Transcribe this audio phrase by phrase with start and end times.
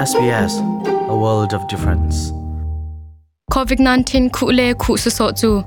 [0.00, 0.60] SBS
[1.08, 2.32] a world of difference.
[3.50, 5.62] COVID-19 khu le khu su so chu.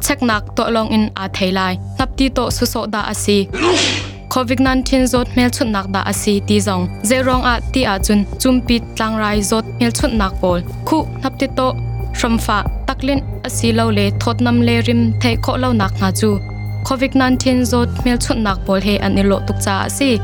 [0.00, 3.48] Chak nak to long in a thailai nap ti to su so da asi
[4.30, 6.88] COVID-19 zot mel chut nak da asi ti zong.
[7.02, 8.24] Zerong a ti a chun.
[8.38, 11.72] Chumpi tlang rai zot mel chut nak pol khu, nap ti to.
[12.14, 14.10] From fa taklin asi lo le.
[14.20, 16.38] Thot nam le rim the kho lo nak nga chu.
[16.84, 20.18] COVID-19 zot mel chut nak pol he an ilo tuk cha asi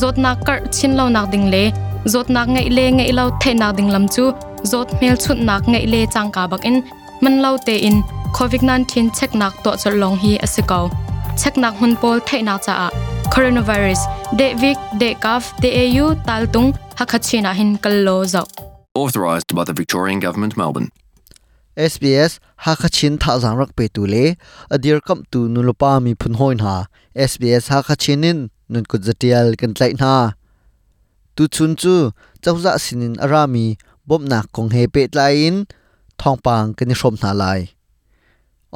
[0.00, 3.54] zot nak kar chin lo nak ding le zot nak ngai le ngai lo thei
[3.54, 4.32] nak ding lam chu.
[4.62, 6.82] Zot mel chut nak ngai le chang ka bak in.
[7.20, 8.02] Man lo te in.
[8.32, 10.84] COVID-19 check nak to chol long hi asikaw
[11.40, 12.88] check nak hun pol thei nak cha a.
[13.34, 14.00] Coronavirus.
[14.38, 16.68] De vik de kaf de au taltung
[16.98, 18.46] hakachina hin kallo zau.
[18.94, 20.88] Authorised by the Victorian Government, Melbourne.
[21.76, 22.32] SBS
[22.66, 24.24] hakachin tha zang rak pe tu le.
[24.74, 26.76] Adir kam tu nulopa mi phun hoin ha.
[27.14, 28.38] SBS hakachinin
[28.68, 30.14] nun kut zatial kan tlai na
[31.40, 32.12] tu chun chu
[32.44, 35.64] chawza sinin arami bom na kong he pe tlai
[36.20, 37.60] thong pang kan shom na lai.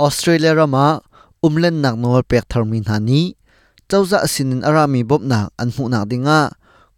[0.00, 0.86] Australia rama
[1.44, 3.36] umlen nak nol pek tharmin ha ni
[3.84, 6.40] chawza sinin arami bom na an mu na dinga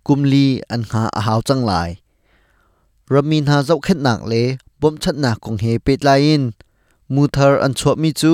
[0.07, 1.99] kumli an kha a haw chang lai.
[3.11, 4.43] Ramin ha zau khet nak le
[4.79, 6.43] bom chat na kong he pet lain
[7.15, 8.33] mu thar an chho mi chu,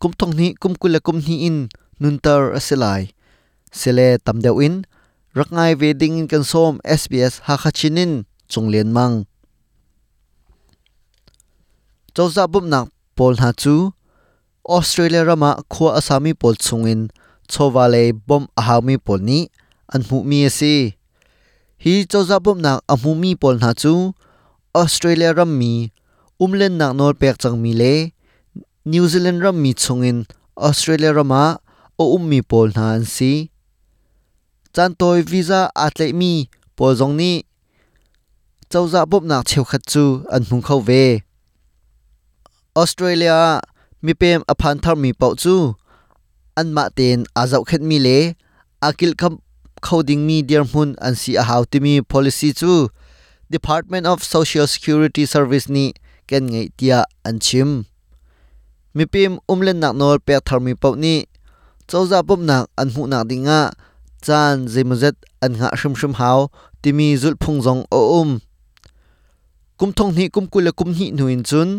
[0.00, 1.56] kum thong ni kum kula kum ni in,
[2.00, 3.02] nun tar asilai
[3.78, 4.74] sele tam deu in
[5.36, 9.26] rakngai wedding in kan som SBS ha khachinin chunglen mang
[12.14, 12.66] chawza bum
[13.16, 13.92] pol na chu
[14.70, 17.10] Australia rama, khua asami pol chungin.
[17.48, 19.48] Chowale bom ahami pol ni.
[19.92, 20.94] An mi ase.
[21.82, 24.14] Hi chawza bum nak amu mi pol na chu
[24.74, 25.90] Australia ram mi.
[26.38, 28.12] Umlen nak nol pek chang mi le.
[28.84, 30.26] New Zealand ram mi chungin.
[30.56, 31.58] Australia rama,
[31.98, 33.49] o ummi pol na an si
[34.74, 37.32] chan toy visa atle mi po zong ni.
[38.70, 41.22] Chawza bop nak cheu khat chu, an hung khau ve.
[42.76, 43.60] Australia,
[44.02, 45.74] mi pem aphan thar mi pau chu.
[46.56, 48.18] An ma ten azau khet mi le.
[48.80, 49.34] Akil kham
[49.82, 52.88] khoding mi dear hun an si a how ti mi policy chu.
[53.50, 55.92] Department of Social Security Service ni
[56.28, 57.86] ken ngei tia an chim.
[58.94, 61.26] Mi pim umlen nak nol pe thar mi pau ni.
[61.88, 63.74] Chawza bop nak an hu nak dinga
[64.26, 66.38] chan zemuzet an nga shum shum haw
[66.82, 68.30] timi zul phung zong o um.
[69.78, 71.70] Kum thong ni kum kula kum hi nuin chun.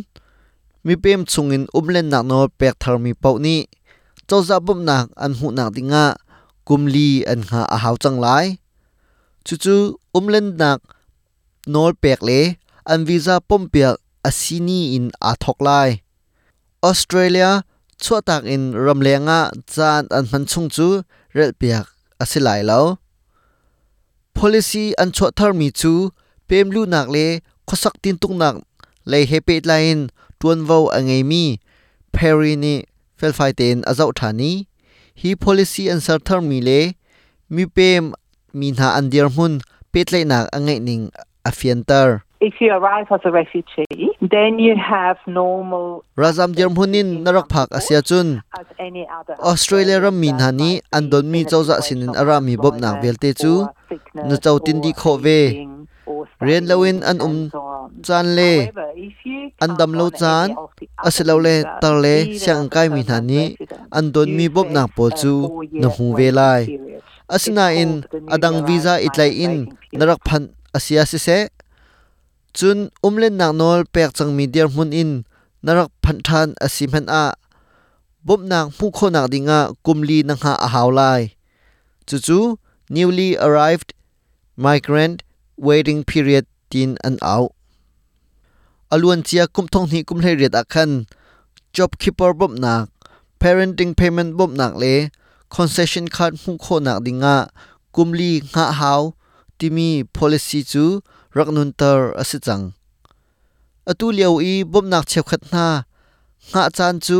[0.85, 3.55] Mi pem chungin umlen nak no pek thar mi pau ni.
[4.27, 6.05] Cho za dạ bum nak an hu nak dinga
[6.67, 8.45] kum li an nga a à haw chang lai
[9.45, 9.75] chu chu
[10.17, 10.79] umlen nak
[11.73, 12.39] nol pek le
[12.91, 13.99] an visa pom dạ pek
[14.29, 15.89] asini à in à a thok lai.
[16.89, 17.61] Australia
[18.01, 20.87] chuatak in ramlenga chan an man chung chu
[21.37, 21.85] rel piak
[22.23, 22.81] asilai lo
[24.37, 25.93] policy an cho thar mi chu
[26.47, 27.25] pem lu nak le
[27.67, 28.55] khosak tin tuk nak
[29.11, 30.01] le hepe line
[30.39, 31.43] tuan vo angai mi
[32.15, 32.75] peri ni
[33.19, 34.51] fel fai ten azau thani
[35.21, 36.79] hi policy an sar thar mi le
[37.53, 38.03] mi pem
[38.59, 39.53] mi na an dir hun
[39.91, 41.03] pet le nak angai ning
[41.49, 42.09] afiantar
[46.17, 48.41] Razam dir munin narak phak asia chun.
[49.37, 53.69] Australia ram min hani an don mi chawza sinin arami bob nak velte chu.
[54.17, 55.69] na chaw tin di kho ve.
[56.41, 57.37] ren lawin an um
[58.01, 58.73] chan le.
[59.61, 60.57] An dam lo chan
[60.97, 63.53] asilo le tar le siang kai min hani
[63.93, 65.33] an don mi bob nak po chu
[65.81, 66.65] na hu ve lai.
[67.29, 68.01] asina in
[68.33, 69.53] adang visa itlai in
[69.93, 70.43] narak phan
[70.73, 71.37] asia si se
[72.57, 75.11] chun umlen nak nol pek chang mi der mun in
[75.65, 77.25] narak phan than asim han a
[78.25, 81.21] bom nak mu kho nak dinga kumli nang ha a haulai
[82.07, 82.39] chu chu
[82.93, 83.89] newly arrived
[84.63, 85.17] migrant
[85.67, 87.51] waiting period tin an out
[88.93, 90.91] aluan chia kum thong ni kum hlei riat akhan
[91.75, 92.91] job keeper bom nak
[93.41, 94.95] parenting payment bom nak le
[95.55, 97.35] concession card mu kho nak dinga
[97.95, 99.03] kumli nga hau
[99.59, 100.85] timi policy chu
[101.31, 102.75] raknun tar asichang
[103.87, 105.87] atu liau i bom nak chep khat na
[106.51, 107.19] nga chan chu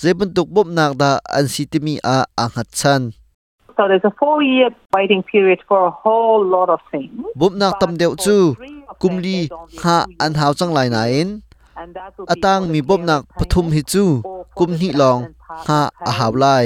[0.00, 3.02] zebun tuk bom nak da an sitimi a anghat chan.
[3.76, 7.14] So there's a four year waiting period for a whole lot of things.
[7.40, 8.36] bom nak tam deu chu
[9.00, 9.38] kumli
[9.82, 11.28] ha an hau chang lai na in.
[12.32, 14.04] atang mi the bom nak parent pathum hi chu
[14.58, 15.20] kum hi long
[15.66, 15.80] ha
[16.10, 16.64] a hau lai.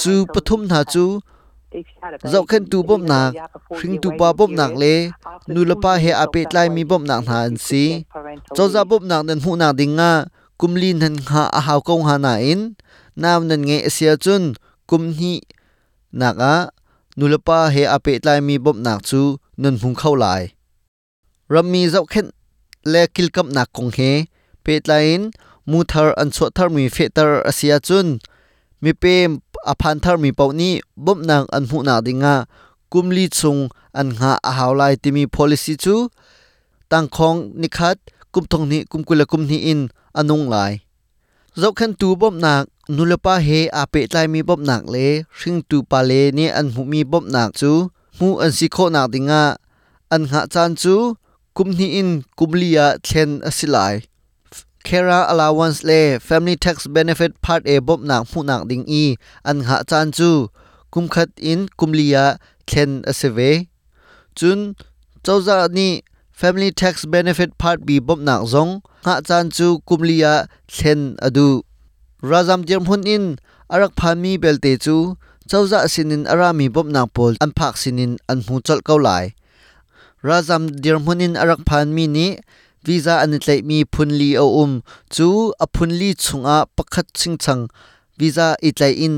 [0.00, 1.04] chu pathum na chu
[1.72, 3.60] if you had a zau khen baby, tu even bom though nak you have a
[3.66, 4.94] four hring year tu pa waiting bom nak period, le
[5.34, 7.20] after nu two la pa he years of apet that lai mi waiting bom nak
[7.24, 8.88] period, na an you could si get parental cho za leave.
[8.90, 10.12] bom nak nan hu na dinga
[10.60, 12.60] kumlin han ha a hau kong ha na in
[13.22, 14.42] nam nan nge sia chun
[14.88, 15.34] kum hi
[16.20, 16.54] nak a
[17.16, 19.22] nu la pa he apet lai mi bom nak chu
[19.56, 20.42] nun hung khâu lại
[21.52, 22.30] rami dậu khen
[22.84, 24.24] le kilkam nak kong he
[24.64, 25.30] pe tlain
[25.66, 28.18] mu thar an chho thar mi fe tar asia chun
[28.80, 29.28] mi pe
[29.70, 30.70] a phan thar mi pau ni
[31.04, 32.34] bom nang an hu na dinga
[32.92, 33.60] kumli chung
[34.00, 35.94] an nga a haw lai timi policy chu
[36.90, 37.96] tang khong nikhat
[38.32, 39.80] kum thong ni kum kula kum ni in
[40.18, 40.72] anung lai
[41.60, 42.62] zau khan tu bom nak
[42.96, 45.06] nulapa he a pe tlai mi bom nak le
[45.38, 47.72] hring tu pa le ni an hu mi bom nak chu
[48.18, 49.42] mu an si kho nak dinga
[50.14, 50.94] an nga chan chu
[51.56, 53.94] kum ni in kumlia thlen asilai
[54.84, 59.14] Kera allowance le family tax benefit part a bob nak mu nak ding i.
[59.44, 60.50] An nga chan chu.
[60.90, 62.36] Kum khat in kumlia
[62.66, 63.68] thlen aseve
[64.34, 64.74] chun
[65.22, 66.02] chawza ni,
[66.32, 68.82] family tax benefit part b bob nak zong.
[69.06, 71.62] Nga chan chu kumlia thlen adu.
[72.20, 73.38] Razam jem hun in,
[73.70, 75.14] arak phami belte chu.
[75.48, 79.34] Chawza sinin arami bob nak pol an phak sinin an mu chol kau lai.
[80.26, 82.38] Razam dirmunin arak phan mi ni
[82.86, 84.72] visa an tlai mi phunli o um
[85.14, 85.26] chu
[85.64, 87.62] a phunli chunga pakhat chingchang
[88.18, 89.16] visa i tlai in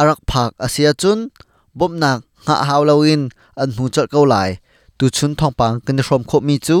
[0.00, 1.18] arak phak asia chun
[1.78, 3.22] bomnak nga hawlawin
[3.62, 4.50] an hu chol kau lai
[4.98, 6.78] tu chun thongpang kan rom kho mi chu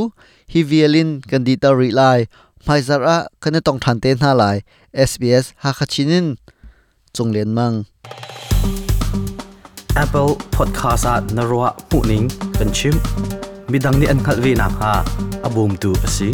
[0.52, 2.20] hi violin kan di ta ri lai
[2.66, 4.56] mai zara kan tong than te na lai
[5.10, 6.26] sbs ha khachinin
[7.14, 7.76] chunglen mang
[9.96, 12.26] Apple Podcast at Narwa Puning
[12.58, 14.92] Kanchim Midang ni an khalvi na ha
[15.46, 16.28] abum tu asi